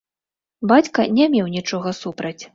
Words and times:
Бацька 0.71 1.05
не 1.19 1.29
меў 1.37 1.53
нічога 1.59 1.95
супраць. 2.01 2.37